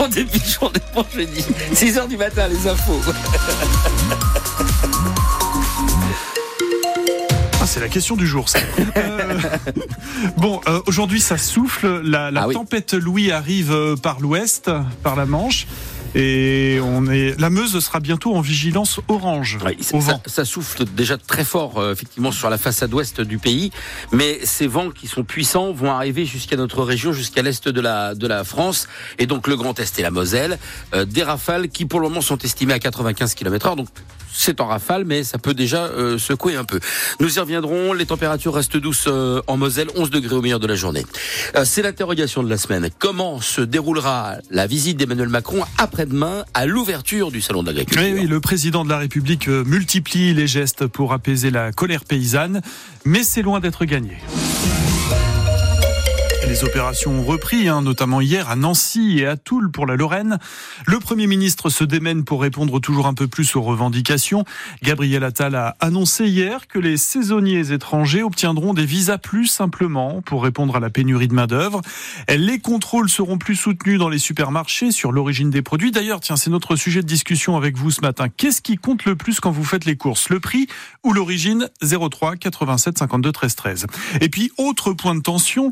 [0.00, 1.44] Bon début de journée pour jeudi.
[1.74, 2.98] 6h du matin, les infos.
[7.60, 8.60] Ah, c'est la question du jour, ça.
[8.96, 9.38] Euh,
[10.38, 12.00] bon, euh, aujourd'hui, ça souffle.
[12.02, 12.54] La, la Ah oui.
[12.54, 14.70] tempête Louis arrive euh, par l'ouest,
[15.02, 15.66] par la Manche.
[16.14, 20.22] Et on est, la Meuse sera bientôt en vigilance orange Oui, au ça, vent.
[20.26, 23.70] ça souffle déjà très fort, euh, effectivement, sur la façade ouest du pays.
[24.12, 28.14] Mais ces vents qui sont puissants vont arriver jusqu'à notre région, jusqu'à l'est de la,
[28.14, 28.88] de la France.
[29.18, 30.58] Et donc le Grand Est et la Moselle.
[30.94, 33.76] Euh, des rafales qui, pour le moment, sont estimées à 95 km heure.
[33.76, 33.88] Donc
[34.32, 36.80] c'est en rafale, mais ça peut déjà euh, secouer un peu.
[37.20, 37.92] Nous y reviendrons.
[37.92, 41.04] Les températures restent douces euh, en Moselle, 11 degrés au meilleur de la journée.
[41.56, 42.88] Euh, c'est l'interrogation de la semaine.
[42.98, 48.20] Comment se déroulera la visite d'Emmanuel Macron après-demain à l'ouverture du Salon de l'agriculture Oui,
[48.20, 52.60] oui, le président de la République multiplie les gestes pour apaiser la colère paysanne,
[53.04, 54.16] mais c'est loin d'être gagné.
[56.48, 60.38] Les opérations ont repris, hein, notamment hier à Nancy et à Toul pour la Lorraine.
[60.86, 64.44] Le Premier ministre se démène pour répondre toujours un peu plus aux revendications.
[64.82, 70.42] Gabriel Attal a annoncé hier que les saisonniers étrangers obtiendront des visas plus simplement pour
[70.42, 71.82] répondre à la pénurie de main-d'œuvre.
[72.28, 75.92] Les contrôles seront plus soutenus dans les supermarchés sur l'origine des produits.
[75.92, 78.28] D'ailleurs, tiens, c'est notre sujet de discussion avec vous ce matin.
[78.28, 80.30] Qu'est-ce qui compte le plus quand vous faites les courses?
[80.30, 80.66] Le prix
[81.04, 81.68] ou l'origine?
[81.82, 83.86] 03 87 52 13 13.
[84.20, 85.70] Et puis, autre point de tension,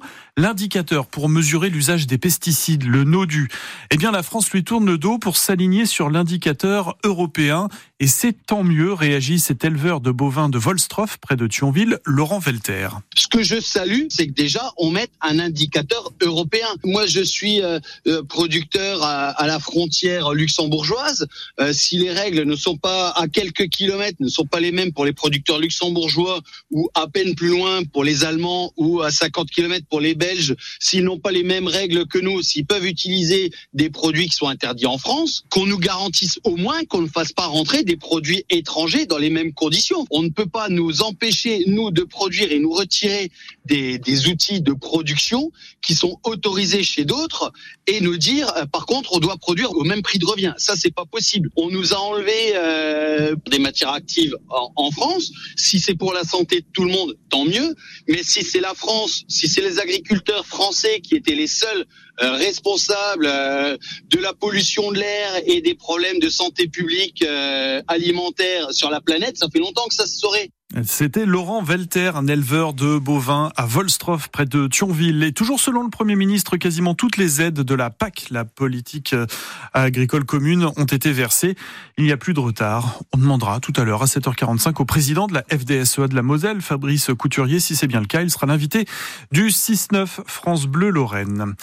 [0.58, 3.48] l'indicateur pour mesurer l'usage des pesticides, le NODU.
[3.92, 7.68] Eh bien, la France lui tourne le dos pour s'aligner sur l'indicateur européen.
[8.00, 12.38] Et c'est tant mieux, réagit cet éleveur de bovins de Volstroff, près de Thionville, Laurent
[12.38, 12.90] Velter.
[13.16, 16.68] Ce que je salue, c'est que déjà on mette un indicateur européen.
[16.84, 21.26] Moi, je suis euh, euh, producteur à, à la frontière luxembourgeoise.
[21.58, 24.92] Euh, si les règles ne sont pas à quelques kilomètres, ne sont pas les mêmes
[24.92, 26.40] pour les producteurs luxembourgeois
[26.70, 30.54] ou à peine plus loin pour les Allemands ou à 50 kilomètres pour les Belges,
[30.78, 34.46] s'ils n'ont pas les mêmes règles que nous, s'ils peuvent utiliser des produits qui sont
[34.46, 38.44] interdits en France, qu'on nous garantisse au moins qu'on ne fasse pas rentrer des produits
[38.50, 40.04] étrangers dans les mêmes conditions.
[40.10, 43.30] On ne peut pas nous empêcher, nous, de produire et nous retirer
[43.64, 47.50] des, outils de production qui sont autorisés chez d'autres
[47.86, 50.52] et nous dire, euh, par contre, on doit produire au même prix de revient.
[50.58, 51.48] Ça, c'est pas possible.
[51.56, 55.32] On nous a enlevé euh, des matières actives en, en France.
[55.56, 57.74] Si c'est pour la santé de tout le monde, tant mieux.
[58.06, 61.86] Mais si c'est la France, si c'est les agriculteurs français qui étaient les seuls
[62.20, 63.76] euh, responsables euh,
[64.08, 69.00] de la pollution de l'air et des problèmes de santé publique euh, alimentaire sur la
[69.00, 70.50] planète, ça fait longtemps que ça se saurait.
[70.84, 75.22] C'était Laurent Velter, un éleveur de bovins à Volstroff, près de Thionville.
[75.22, 79.12] Et toujours selon le Premier ministre, quasiment toutes les aides de la PAC, la politique
[79.14, 79.26] euh,
[79.72, 81.56] agricole commune, ont été versées.
[81.96, 83.00] Il n'y a plus de retard.
[83.14, 86.60] On demandera tout à l'heure à 7h45 au président de la FDSEA de la Moselle,
[86.60, 88.22] Fabrice Couturier, si c'est bien le cas.
[88.22, 88.84] Il sera l'invité
[89.32, 91.54] du 6-9 France Bleu Lorraine.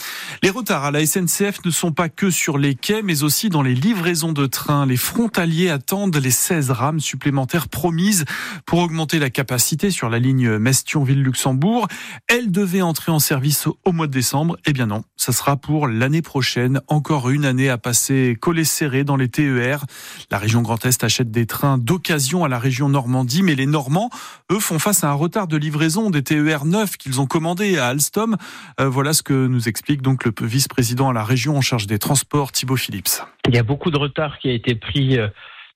[0.42, 3.62] Les retards à la SNCF ne sont pas que sur les quais, mais aussi dans
[3.62, 4.84] les livraisons de trains.
[4.84, 8.24] Les frontaliers attendent les 16 rames supplémentaires promises
[8.66, 11.86] pour augmenter la capacité sur la ligne Metz-Thionville-Luxembourg.
[12.28, 14.56] Elle devait entrer en service au mois de décembre.
[14.66, 16.80] Eh bien non, ça sera pour l'année prochaine.
[16.88, 19.84] Encore une année à passer collé serré dans les TER.
[20.30, 24.10] La région Grand Est achète des trains d'occasion à la région Normandie, mais les Normands,
[24.50, 27.86] eux, font face à un retard de livraison des TER neufs qu'ils ont commandés à
[27.86, 28.36] Alstom.
[28.80, 31.98] Euh, voilà ce que nous explique donc le vice-président à la région en charge des
[31.98, 33.22] transports, Thibaut Phillips.
[33.48, 35.28] Il y a beaucoup de retard qui a été pris, euh,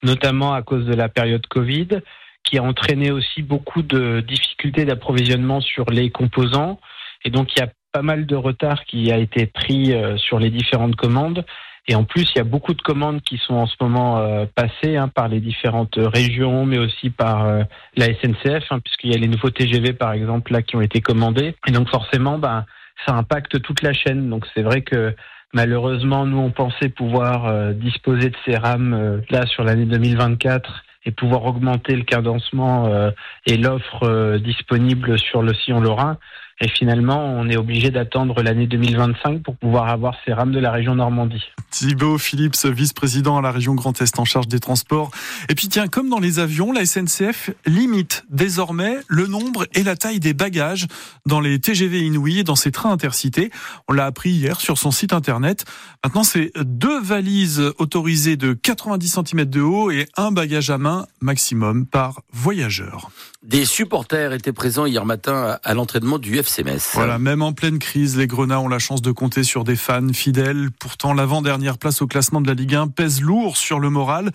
[0.03, 2.01] notamment à cause de la période Covid,
[2.45, 6.81] qui a entraîné aussi beaucoup de difficultés d'approvisionnement sur les composants.
[7.25, 10.39] Et donc, il y a pas mal de retard qui a été pris euh, sur
[10.39, 11.45] les différentes commandes.
[11.89, 14.47] Et en plus, il y a beaucoup de commandes qui sont en ce moment euh,
[14.55, 17.63] passées hein, par les différentes régions, mais aussi par euh,
[17.97, 21.01] la SNCF, hein, puisqu'il y a les nouveaux TGV, par exemple, là, qui ont été
[21.01, 21.57] commandés.
[21.67, 22.65] Et donc, forcément, ben,
[23.07, 24.29] ça impacte toute la chaîne.
[24.29, 25.15] Donc, c'est vrai que
[25.53, 31.45] malheureusement, nous, on pensait pouvoir disposer de ces rames là sur l'année 2024 et pouvoir
[31.45, 33.11] augmenter le cadencement euh,
[33.47, 36.19] et l'offre euh, disponible sur le sillon lorrain.
[36.63, 40.71] Et finalement, on est obligé d'attendre l'année 2025 pour pouvoir avoir ces rames de la
[40.71, 41.43] région Normandie.
[41.71, 45.11] Thibaut Phillips, vice-président à la région Grand Est en charge des transports.
[45.49, 49.97] Et puis tiens, comme dans les avions, la SNCF limite désormais le nombre et la
[49.97, 50.87] taille des bagages
[51.25, 53.51] dans les TGV Inouï et dans ses trains intercités.
[53.89, 55.65] On l'a appris hier sur son site internet.
[56.05, 61.07] Maintenant, c'est deux valises autorisées de 90 cm de haut et un bagage à main
[61.23, 63.11] maximum par voyageur.
[63.43, 66.91] Des supporters étaient présents hier matin à l'entraînement du FC Metz.
[66.93, 70.13] Voilà, même en pleine crise, les Grenats ont la chance de compter sur des fans
[70.13, 70.69] fidèles.
[70.79, 74.31] Pourtant, l'avant-dernière place au classement de la Ligue 1 pèse lourd sur le moral.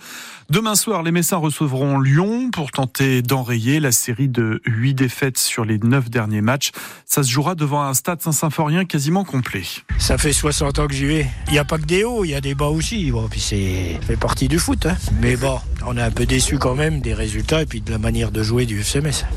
[0.50, 5.64] Demain soir, les Messins recevront Lyon pour tenter d'enrayer la série de 8 défaites sur
[5.64, 6.72] les 9 derniers matchs.
[7.04, 9.62] Ça se jouera devant un stade Saint-Symphorien quasiment complet.
[9.98, 11.26] Ça fait 60 ans que j'y vais.
[11.46, 13.12] Il n'y a pas que des hauts, il y a des bas aussi.
[13.12, 14.84] Bon, puis c'est fait partie du foot.
[14.86, 14.96] Hein.
[15.20, 17.98] Mais bon, on est un peu déçu quand même des résultats et puis de la
[17.98, 18.95] manière de jouer du FC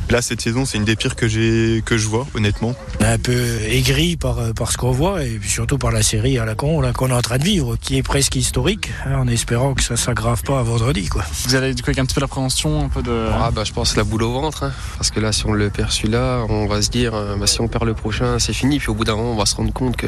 [0.09, 2.75] Là, cette saison, c'est une des pires que j'ai que je vois, honnêtement.
[3.00, 6.45] Un peu aigri par, par ce qu'on voit et puis surtout par la série à
[6.45, 9.73] la con qu'on est en train de vivre, qui est presque historique, hein, en espérant
[9.73, 11.07] que ça s'aggrave pas à vendredi.
[11.07, 11.23] Quoi.
[11.45, 13.27] Vous avez du coup avec un petit peu l'appréhension, un peu de.
[13.33, 14.71] Ah bah je pense la boule au ventre, hein.
[14.97, 17.67] parce que là, si on le perd celui-là, on va se dire, bah, si on
[17.67, 18.79] perd le prochain, c'est fini.
[18.79, 20.07] Puis au bout d'un moment, on va se rendre compte que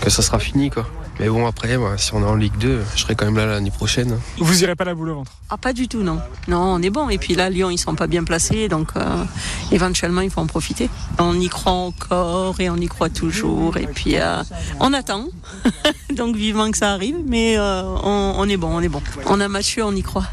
[0.00, 0.86] que ça sera fini, quoi.
[1.18, 3.46] Mais bon, après, bah, si on est en Ligue 2, je serai quand même là
[3.46, 4.18] l'année prochaine.
[4.38, 5.32] Vous irez pas la boule au ventre?
[5.48, 6.18] Ah, pas du tout, non.
[6.46, 7.08] Non, on est bon.
[7.08, 9.24] Et puis là, Lyon, ils sont pas bien placés, donc euh,
[9.72, 10.90] éventuellement, il faut en profiter.
[11.18, 13.76] On y croit encore et on y croit toujours.
[13.76, 14.42] Et puis, euh,
[14.80, 15.26] on attend.
[16.14, 19.02] donc vivement que ça arrive, mais euh, on, on, est bon, on est bon.
[19.26, 20.26] On a Mathieu, on y croit.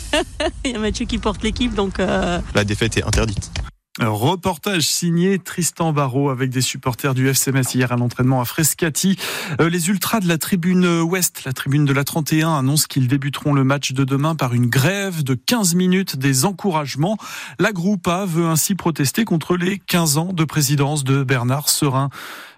[0.64, 1.98] il y a Mathieu qui porte l'équipe, donc.
[1.98, 3.50] La défaite est interdite.
[3.98, 9.16] Reportage signé Tristan Barrault avec des supporters du FC Metz hier à l'entraînement à Frescati.
[9.58, 13.64] Les ultras de la tribune ouest, la tribune de la 31, annoncent qu'ils débuteront le
[13.64, 17.16] match de demain par une grève de 15 minutes des encouragements.
[17.58, 22.10] La Groupa veut ainsi protester contre les 15 ans de présidence de Bernard Serin.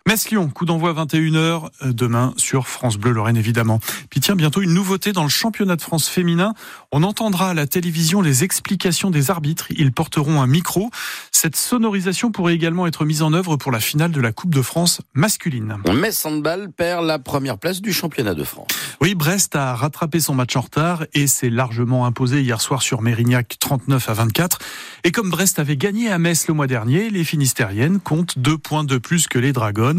[0.07, 3.81] Metz-Lyon, coup d'envoi 21h demain sur France Bleu Lorraine évidemment.
[4.11, 6.55] Puis tiens, bientôt une nouveauté dans le championnat de France féminin.
[6.93, 9.67] On entendra à la télévision les explications des arbitres.
[9.71, 10.91] Ils porteront un micro.
[11.33, 14.63] Cette sonorisation pourrait également être mise en œuvre pour la finale de la Coupe de
[14.63, 15.77] France masculine.
[15.93, 18.69] Metz Handball perd la première place du championnat de France.
[19.01, 23.03] Oui, Brest a rattrapé son match en retard et s'est largement imposé hier soir sur
[23.03, 24.59] Mérignac 39 à 24.
[25.05, 28.85] Et comme Brest avait gagné à Metz le mois dernier, les Finistériennes comptent deux points
[28.85, 29.98] de plus que les Dragons.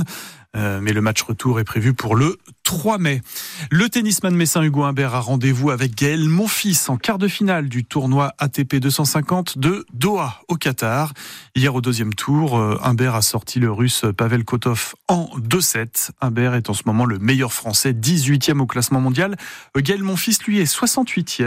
[0.56, 3.22] Euh, mais le match retour est prévu pour le 3 mai.
[3.70, 7.86] Le tennisman messin Hugo Humbert a rendez-vous avec Gaël Monfils en quart de finale du
[7.86, 11.14] tournoi ATP 250 de Doha au Qatar.
[11.56, 16.12] Hier au deuxième tour, euh, Humbert a sorti le russe Pavel Kotov en 2-7.
[16.20, 19.36] Humbert est en ce moment le meilleur français, 18e au classement mondial.
[19.78, 21.44] Gaël Monfils lui est 68e.